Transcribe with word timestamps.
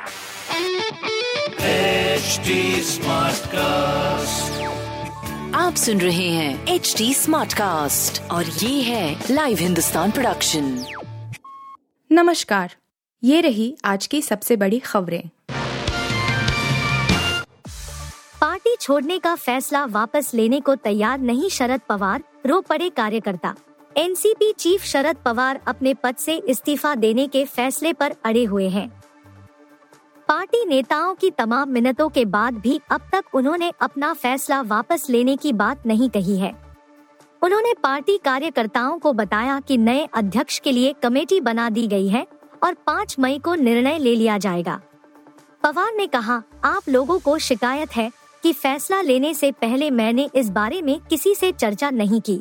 HD 0.00 0.06
Smartcast. 2.84 4.60
आप 5.54 5.74
सुन 5.76 6.00
रहे 6.00 6.28
हैं 6.28 6.66
एच 6.66 6.94
डी 6.98 7.14
स्मार्ट 7.14 7.52
कास्ट 7.52 8.22
और 8.30 8.44
ये 8.44 8.82
है 8.82 9.24
लाइव 9.30 9.58
हिंदुस्तान 9.58 10.10
प्रोडक्शन 10.10 10.84
नमस्कार। 12.12 12.76
ये 13.24 13.40
रही 13.40 13.76
आज 13.84 14.06
की 14.06 14.22
सबसे 14.22 14.56
बड़ी 14.56 14.78
खबरें। 14.78 15.28
पार्टी 18.40 18.76
छोड़ने 18.80 19.18
का 19.18 19.34
फैसला 19.34 19.84
वापस 19.84 20.30
लेने 20.34 20.60
को 20.60 20.74
तैयार 20.74 21.18
नहीं 21.18 21.48
शरद 21.48 21.80
पवार 21.88 22.22
रो 22.46 22.60
पड़े 22.60 22.90
कार्यकर्ता। 22.90 23.54
एनसीपी 23.96 24.52
चीफ 24.52 24.84
शरद 24.84 25.16
पवार 25.24 25.60
अपने 25.66 25.94
पद 25.94 26.16
से 26.16 26.34
इस्तीफा 26.34 26.94
देने 26.94 27.26
के 27.26 27.44
फैसले 27.44 27.92
पर 27.92 28.14
अड़े 28.24 28.44
हुए 28.44 28.68
हैं। 28.68 29.00
पार्टी 30.30 30.64
नेताओं 30.64 31.14
की 31.14 31.30
तमाम 31.30 31.68
मिन्नतों 31.68 32.08
के 32.08 32.24
बाद 32.24 32.54
भी 32.54 32.80
अब 32.90 33.00
तक 33.12 33.34
उन्होंने 33.34 33.72
अपना 33.80 34.12
फैसला 34.12 34.60
वापस 34.62 35.06
लेने 35.10 35.36
की 35.36 35.52
बात 35.52 35.86
नहीं 35.86 36.08
कही 36.10 36.36
है। 36.38 36.52
उन्होंने 37.42 37.72
पार्टी 37.82 38.16
कार्यकर्ताओं 38.18 38.98
को 38.98 39.12
बताया 39.12 39.58
कि 39.60 39.76
नए 39.76 40.04
अध्यक्ष 40.14 40.58
के 40.58 40.72
लिए 40.72 40.92
कमेटी 40.92 41.40
बना 41.40 41.68
दी 41.70 41.86
गई 41.86 42.08
है 42.08 42.26
और 42.62 42.74
5 42.86 43.16
मई 43.18 43.38
को 43.38 43.54
निर्णय 43.54 43.98
ले 43.98 44.14
लिया 44.14 44.36
जाएगा। 44.38 44.80
पवार 45.62 45.92
ने 45.94 46.06
कहा, 46.06 46.42
आप 46.64 46.88
लोगों 46.88 47.18
को 47.18 47.38
शिकायत 47.38 47.96
है 47.96 48.10
कि 48.42 48.52
फैसला 48.52 49.00
लेने 49.00 49.34
से 49.34 49.50
पहले 49.52 49.90
मैंने 49.90 50.28
इस 50.34 50.50
बारे 50.50 50.82
में 50.82 50.98
किसी 51.00 51.34
से 51.34 51.52
चर्चा 51.52 51.90
नहीं 51.90 52.20
की। 52.20 52.40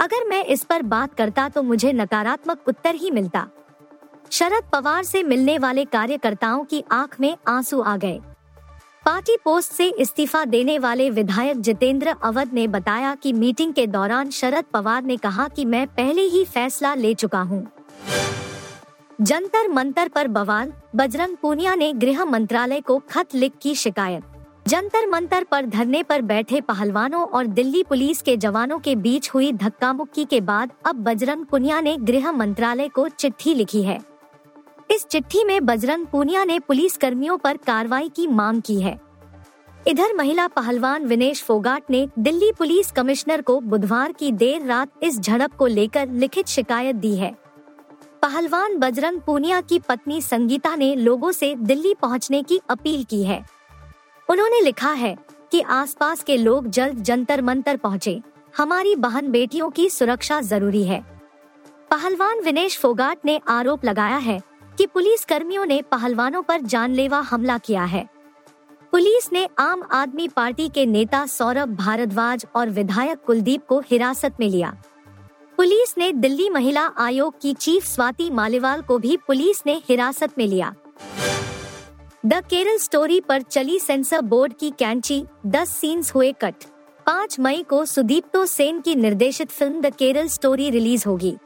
अगर 0.00 0.28
मैं 0.28 0.44
इस 0.44 0.64
पर 0.64 0.82
बात 0.82 1.14
करता 1.14 1.48
तो 1.48 1.62
मुझे 1.62 1.92
नकारात्मक 1.92 2.68
उत्तर 2.68 2.94
ही 2.94 3.10
मिलता। 3.10 3.48
शरद 4.32 4.62
पवार 4.72 5.02
से 5.04 5.22
मिलने 5.22 5.58
वाले 5.58 5.84
कार्यकर्ताओं 5.84 6.64
की 6.64 6.82
आँख 6.92 7.20
में 7.20 7.36
आँसू 7.48 7.80
आ 7.80 7.96
गए। 7.96 8.20
पार्टी 9.04 9.36
पोस्ट 9.44 9.72
से 9.72 9.86
इस्तीफा 9.88 10.44
देने 10.44 10.78
वाले 10.78 11.08
विधायक 11.10 11.60
जितेंद्र 11.60 12.14
अवध 12.22 12.52
ने 12.52 12.66
बताया 12.68 13.14
कि 13.14 13.32
मीटिंग 13.32 13.74
के 13.74 13.86
दौरान 13.86 14.30
शरद 14.30 14.64
पवार 14.64 15.02
ने 15.02 15.16
कहा 15.16 15.48
कि 15.48 15.64
मैं 15.64 15.86
पहले 15.86 16.22
ही 16.22 16.44
फैसला 16.44 16.94
ले 16.94 17.14
चुका 17.14 17.40
हूँ। 17.40 17.66
जंतर 19.20 19.68
मंतर 19.68 20.08
पर 20.08 20.28
बवाल, 20.28 20.72
बजरंग 20.96 21.36
पूनिया 21.36 21.74
ने 21.74 21.92
गृह 21.92 22.24
मंत्रालय 22.24 22.80
को 22.80 22.98
खत 23.10 23.34
लिख 23.34 23.52
की 23.62 23.74
शिकायत। 23.74 24.22
जंतर 24.68 25.08
मंतर 25.08 25.44
पर 25.44 25.66
धरने 25.66 26.02
पर 26.02 26.22
बैठे 26.22 26.60
पहलवानों 26.60 27.22
और 27.22 27.46
दिल्ली 27.46 27.82
पुलिस 27.82 28.22
के 28.22 28.36
जवानों 28.36 28.78
के 28.78 28.94
बीच 28.96 29.30
हुई 29.30 29.52
धक्का 29.52 29.92
मुक्की 29.92 30.24
के 30.24 30.40
बाद 30.40 30.72
अब 30.86 31.02
बजरंग 31.04 31.44
पुनिया 31.44 31.80
ने 31.80 31.96
गृह 31.96 32.32
मंत्रालय 32.32 32.88
को 32.88 33.08
चिट्ठी 33.08 33.54
लिखी 33.54 33.82
है। 33.82 34.11
इस 34.92 35.04
चिट्ठी 35.04 35.44
में 35.44 35.66
बजरंग 35.66 36.06
पूनिया 36.06 36.44
ने 36.44 36.58
पुलिस 36.58 36.96
कर्मियों 36.96 37.36
पर 37.38 37.56
कार्रवाई 37.56 38.08
की 38.08 38.26
मांग 38.26 38.62
की 38.62 38.80
है। 38.80 39.00
इधर 39.88 40.14
महिला 40.14 40.46
पहलवान 40.46 41.06
विनेश 41.06 41.42
फोगाट 41.42 41.82
ने 41.90 42.08
दिल्ली 42.18 42.52
पुलिस 42.52 42.90
कमिश्नर 42.90 43.42
को 43.42 43.60
बुधवार 43.60 44.12
की 44.12 44.32
देर 44.32 44.66
रात 44.66 44.92
इस 45.02 45.18
झड़प 45.20 45.54
को 45.54 45.66
लेकर 45.66 46.08
लिखित 46.08 46.46
शिकायत 46.46 46.96
दी 46.96 47.14
है। 47.16 47.34
पहलवान 48.22 48.76
बजरंग 48.76 49.20
पूनिया 49.20 49.60
की 49.60 49.78
पत्नी 49.78 50.20
संगीता 50.20 50.74
ने 50.76 50.94
लोगों 50.96 51.32
से 51.32 51.54
दिल्ली 51.54 51.94
पहुँचने 51.94 52.42
की 52.42 52.60
अपील 52.68 53.04
की 53.04 53.24
है। 53.24 53.44
उन्होंने 54.28 54.60
लिखा 54.60 54.92
है 54.92 55.16
कि 55.52 55.60
आसपास 55.60 56.22
के 56.22 56.36
लोग 56.36 56.68
जल्द 56.68 57.02
जंतर 57.02 57.42
मंतर 57.42 57.76
पहुँचे। 57.76 58.20
हमारी 58.56 58.96
बहन 58.96 59.30
बेटियों 59.30 59.70
की 59.70 59.90
सुरक्षा 59.90 60.40
ज़रूरी 60.40 60.84
है। 60.84 61.04
पहलवान 61.90 62.40
विनेश 62.40 62.78
फोगाट 62.78 63.18
ने 63.24 63.40
आरोप 63.48 63.84
लगाया 63.84 64.16
है 64.16 64.40
कि 64.78 64.86
पुलिस 64.86 65.24
कर्मियों 65.24 65.66
ने 65.66 65.82
पहलवानों 65.82 66.42
पर 66.42 66.60
जानलेवा 66.60 67.20
हमला 67.20 67.58
किया 67.58 67.84
है। 67.84 68.08
पुलिस 68.92 69.28
ने 69.32 69.48
आम 69.58 69.82
आदमी 69.92 70.28
पार्टी 70.28 70.68
के 70.68 70.86
नेता 70.86 71.26
सौरभ 71.26 71.68
भारद्वाज 71.68 72.46
और 72.56 72.70
विधायक 72.70 73.18
कुलदीप 73.26 73.66
को 73.66 73.80
हिरासत 73.80 74.34
में 74.40 74.48
लिया। 74.48 74.76
पुलिस 75.56 75.94
ने 75.98 76.12
दिल्ली 76.12 76.50
महिला 76.50 76.86
आयोग 76.98 77.40
की 77.40 77.52
चीफ 77.54 77.84
स्वाति 77.84 78.30
मालिवाल 78.30 78.82
को 78.82 78.98
भी 78.98 79.16
पुलिस 79.16 79.62
ने 79.66 79.82
हिरासत 79.88 80.38
में 80.38 80.46
लिया। 80.46 80.74
द 82.26 82.42
केरल 82.50 82.78
स्टोरी 82.78 83.20
पर 83.20 83.42
चली 83.42 83.78
सेंसर 83.78 84.20
बोर्ड 84.20 84.52
की 84.52 84.70
कैंची, 84.70 85.24
दस 85.46 85.68
सीन्स 85.68 86.14
हुए 86.14 86.32
कट। 86.32 86.54
पाँच 87.06 87.38
मई 87.40 87.62
को 87.62 87.84
सुदीप्तो 87.84 88.44
सेन 88.46 88.80
की 88.80 88.94
निर्देशित 88.94 89.50
film 89.50 89.80
the 89.80 89.94
Kerala 89.94 90.28
story 90.28 90.70
release 90.70 91.08
होगी। 91.08 91.36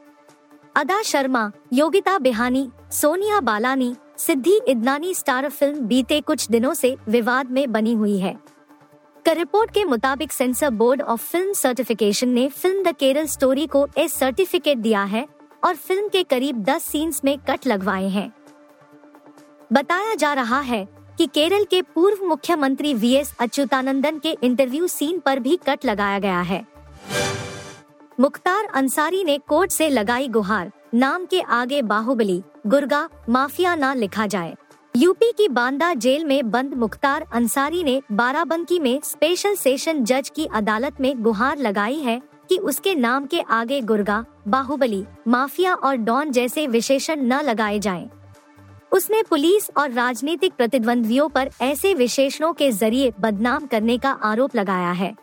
अदा 0.77 1.01
शर्मा, 1.01 1.51
योगिता 1.73 2.17
बिहानी, 2.17 2.69
सोनिया 2.91 3.39
बालानी, 3.39 3.95
सिद्धि 4.17 4.59
इदनानी 4.67 5.13
स्टार 5.13 5.49
फ़िल्म 5.49 5.79
बीते 5.79 6.19
कुछ 6.21 6.47
दिनों 6.47 6.73
से 6.73 6.95
विवाद 7.09 7.51
में 7.51 7.71
बनी 7.71 7.93
हुई 7.93 8.17
है। 8.17 8.35
रिपोर्ट 9.27 9.71
के 9.71 9.85
मुताबिक 9.85 10.31
censor 10.31 10.69
board 10.69 11.01
of 11.01 11.21
film 11.21 11.53
certification 11.53 12.29
ने 12.29 12.47
फ़िल्म 12.49 12.83
द 12.83 12.95
केरल 12.95 13.25
स्टोरी 13.25 13.67
को 13.67 13.87
ए 13.97 14.07
सर्टिफिकेट 14.07 14.77
दिया 14.77 15.03
है 15.03 15.25
और 15.63 15.75
फ़िल्म 15.75 16.07
के 16.07 16.23
करीब 16.23 16.63
10 16.63 16.83
सीन्स 16.83 17.23
में 17.25 17.37
कट 17.39 17.67
लगवाए 17.67 18.07
हैं। 18.07 18.31
बताया 19.73 20.13
जा 20.15 20.33
रहा 20.33 20.59
है 20.59 20.87
कि 21.17 21.27
केरल 21.27 21.63
के 21.63 21.81
पूर्व 21.81 22.25
मुख्यमंत्री 22.25 22.93
वी 22.93 23.13
एस 23.13 23.35
अच्युतानंदन 23.39 24.19
के 24.19 24.37
इंटरव्यू 24.43 24.87
सीन 24.87 25.19
पर 25.19 25.39
भी 25.39 25.59
कट 25.69 25.85
लगाया 25.85 26.19
गया 26.19 26.41
है। 26.41 26.65
मुख्तार 28.19 28.65
अंसारी 28.65 29.23
ने 29.23 29.37
कोर्ट 29.47 29.71
से 29.71 29.89
लगाई 29.89 30.27
गुहार। 30.27 30.71
नाम 30.93 31.25
के 31.25 31.41
आगे 31.41 31.81
बाहुबली, 31.81 32.41
गुर्गा, 32.67 33.09
माफिया 33.29 33.75
ना 33.75 33.93
लिखा 33.93 34.25
जाए। 34.27 34.55
यूपी 34.95 35.31
की 35.31 35.47
बांदा 35.47 35.93
जेल 35.93 36.25
में 36.25 36.49
बंद 36.51 36.73
मुख्तार 36.73 37.25
अंसारी 37.33 37.83
ने 37.83 38.01
बाराबंकी 38.11 38.79
में 38.79 38.99
स्पेशल 39.03 39.55
सेशन 39.55 40.03
जज 40.03 40.31
की 40.35 40.45
अदालत 40.45 41.01
में 41.01 41.23
गुहार 41.23 41.57
लगाई 41.57 41.99
है 41.99 42.21
कि 42.49 42.57
उसके 42.57 42.95
नाम 42.95 43.25
के 43.25 43.41
आगे 43.41 43.81
गुर्गा, 43.81 44.23
बाहुबली, 44.47 45.03
माफिया 45.27 45.73
और 45.73 45.95
डॉन 45.95 46.31
जैसे 46.31 46.67
विशेषण 46.67 47.21
न 47.21 47.41
लगाए 47.41 47.79
जाएँ। 47.79 48.09
उसने 48.91 49.23
पुलिस 49.23 49.69
और 49.77 49.91
राजनीतिक 49.91 50.53
प्रतिद्वंदियों 50.53 51.29
पर 51.29 51.49
ऐसे 51.61 51.93
विशेषणों 51.93 52.53
के 52.53 52.71
ज़रिए 52.71 53.13
बदनाम 53.19 53.65
करने 53.65 53.97
का 53.97 54.11
आरोप 54.11 54.55
लगाया 54.55 54.91
है। 54.91 55.15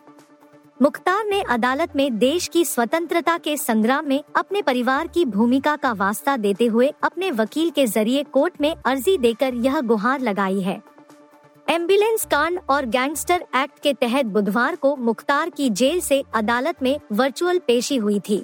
मुख्तार 0.81 1.25
ने 1.25 1.41
अदालत 1.41 1.95
में 1.95 2.17
देश 2.17 2.47
की 2.47 2.65
स्वतंत्रता 2.65 3.37
के 3.37 3.57
संग्राम 3.57 4.05
में 4.05 4.23
अपने 4.35 4.61
परिवार 4.61 5.07
की 5.07 5.25
भूमिका 5.25 5.75
का 5.75 5.93
वास्ता 5.93 6.37
देते 6.37 6.65
हुए 6.65 6.91
अपने 7.03 7.31
वकील 7.31 7.69
के 7.69 7.85
ज़रिए 7.87 8.23
कोर्ट 8.23 8.53
में 8.61 8.75
अर्जी 8.85 9.17
देकर 9.17 9.53
यह 9.53 9.81
गुहार 9.81 10.19
लगाई 10.19 10.59
है। 10.59 10.81
एंबुलेंस 11.69 12.25
कांड 12.25 12.59
और 12.69 12.85
गैंगस्टर 12.85 13.45
एक्ट 13.55 13.79
के 13.79 13.93
तहत 13.93 14.25
बुधवार 14.25 14.75
को 14.75 14.95
मुख्तार 14.95 15.49
की 15.49 15.69
जेल 15.69 16.01
से 16.01 16.23
अदालत 16.33 16.83
में 16.83 16.99
वर्चुअल 17.11 17.59
पेशी 17.59 17.97
हुई 17.97 18.19
थी। 18.19 18.43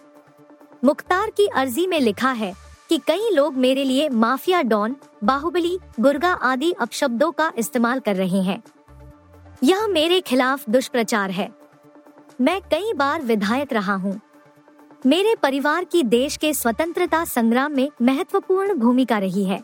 मुख्तार 0.84 1.30
की 1.30 1.48
अर्जी 1.48 1.88
में 1.88 2.00
लिखा 2.00 2.32
है 2.32 2.54
कि 2.90 2.98
कई 2.98 3.30
लोग 3.34 3.54
मेरे 3.54 3.84
लिए 3.84 4.10
माफिया 4.10 4.62
डॉन, 4.62 4.96
बाहुबली, 5.24 5.80
गुर्गा 6.00 6.34
आदि 6.34 6.72
अपशब्दों 6.72 7.32
का 7.32 7.52
इस्तेमाल 7.58 8.00
कर 8.00 8.16
रहे 8.16 8.42
हैं। 8.42 8.64
यह 9.64 9.88
मेरे 9.88 10.22
खिलाफ 10.22 10.70
दुष्प्रचार 10.70 11.32
है। 11.32 11.61
मैं 12.42 12.60
कई 12.62 12.94
बार 12.94 13.22
विधायक 13.22 13.74
रहा 13.74 13.94
हूँ। 13.94 14.20
मेरे 15.06 15.36
परिवार 15.36 15.84
की 15.84 16.04
देश 16.04 16.38
के 16.38 16.54
स्वतंत्रता 16.54 17.24
संग्राम 17.26 17.72
में 17.72 17.90
महत्वपूर्ण 18.02 18.74
भूमिका 18.74 19.18
रही 19.18 19.44
है। 19.44 19.60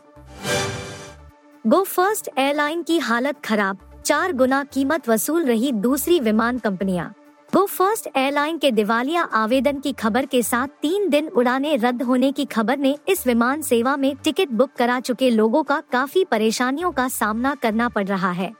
गो 1.64 1.82
फ़र्स्ट 1.82 2.28
एयरलाइन 2.38 2.82
की 2.82 2.98
हालत 2.98 3.40
खराब, 3.44 3.78
चार 4.04 4.32
गुना 4.32 4.62
कीमत 4.64 5.08
वसूल 5.08 5.44
रही 5.44 5.72
दूसरी 5.72 6.20
विमान 6.20 6.58
कंपनियाँ। 6.58 7.12
गो 7.54 7.64
फ़र्स्ट 7.66 8.08
एयरलाइन 8.16 8.58
के 8.58 8.70
दिवालिया 8.70 9.22
आवेदन 9.22 9.80
की 9.80 9.92
खबर 9.92 10.26
के 10.26 10.42
साथ 10.42 10.68
तीन 10.82 11.08
दिन 11.08 11.28
उड़ाने 11.28 11.76
रद्द 11.76 12.02
होने 12.02 12.32
की 12.32 12.44
खबर 12.44 12.78
ने 12.78 12.96
इस 13.08 13.26
विमान 13.26 13.62
सेवा 13.62 13.96
में 13.96 14.14
टिकट 14.16 14.48
बुक 14.48 14.70
करा 14.76 15.00
चुके 15.00 15.30
लोगों 15.30 15.62
का 15.62 15.82
काफ़ी 15.92 16.24
परेशानियों 16.24 16.92
का 16.92 17.08
सामना 17.08 17.54
करना 17.54 17.88
पड़ 17.88 18.06
रहा 18.06 18.30
है। 18.30 18.52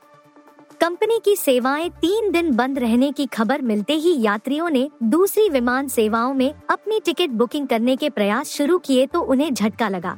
कंपनी 0.80 1.18
की 1.24 1.34
सेवाएँ 1.36 1.88
तीन 1.90 2.30
दिन 2.32 2.50
बंद 2.56 2.78
रहने 2.78 3.10
की 3.12 3.24
खबर 3.26 3.62
मिलते 3.62 3.92
ही 3.92 4.14
यात्रियों 4.22 4.68
ने 4.70 4.88
दूसरी 5.02 5.48
विमान 5.48 5.88
सेवाओं 5.88 6.34
में 6.34 6.52
अपनी 6.70 7.00
टिकट 7.00 7.30
बुकिंग 7.30 7.66
करने 7.68 7.96
के 7.96 8.10
प्रयास 8.10 8.48
शुरू 8.48 8.78
किए 8.78 9.06
तो 9.06 9.20
उन्हें 9.22 9.52
झटका 9.54 9.88
लगा। 9.88 10.16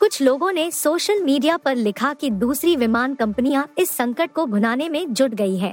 कुछ 0.00 0.20
लोगों 0.22 0.50
ने 0.52 0.70
सोशल 0.70 1.22
मीडिया 1.22 1.56
पर 1.56 1.76
लिखा 1.76 2.12
कि 2.14 2.30
दूसरी 2.30 2.74
विमान 2.76 3.14
कंपनियाँ 3.14 3.66
इस 3.78 3.90
संकट 3.90 4.32
को 4.32 4.46
भुनाने 4.46 4.88
में 4.88 5.12
जुट 5.14 5.34
गई 5.34 5.56
है। 5.56 5.72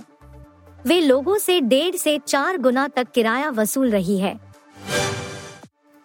वे 0.87 0.99
लोगों 1.01 1.37
से 1.37 1.59
डेढ़ 1.61 1.95
से 1.95 2.17
चार 2.27 2.57
गुना 2.57 2.87
तक 2.87 3.11
किराया 3.11 3.49
वसूल 3.49 3.89
रही 3.89 4.17
है। 4.19 4.37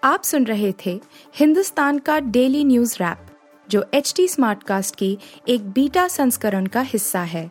आप 0.02 0.22
सुन 0.22 0.44
रहे 0.44 0.72
थे 0.86 1.00
हिंदुस्तान 1.36 1.98
का 1.98 2.18
डेली 2.20 2.64
न्यूज़ 2.64 2.96
रैप, 3.00 3.26
जो 3.68 3.84
एच 3.94 4.12
टी 4.16 4.28
स्मार्टकास्ट 4.28 4.96
की 4.96 5.16
एक 5.48 5.70
बीटा 5.70 6.08
संस्करण 6.08 6.66
का 6.66 6.80
हिस्सा 6.80 7.20
है। 7.20 7.50